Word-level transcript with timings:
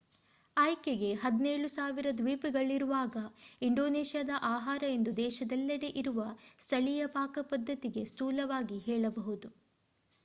ಆಯ್ಕೆಗೆ 0.57 1.09
17,000 1.23 2.13
ದ್ವೀಪಗಳಿರುವಾಗ 2.19 3.15
ಇಂಡೋನೇಷ್ಯಾದ 3.61 4.31
ಆಹಾರ 4.49 4.83
ಎಂದು 4.91 5.13
ದೇಶದೆಲ್ಲೆಡೆ 5.17 5.91
ಇರುವ 5.95 6.23
ಸ್ಥಳೀಯ 6.59 7.05
ಪಾಕಪದ್ಧತಿಗೆ 7.13 8.05
ಸ್ಥೂಲವಾಗಿ 8.05 8.79
ಹೇಳಬಹುದು 8.81 9.49